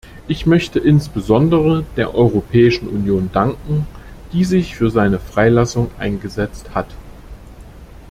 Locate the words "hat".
6.73-6.87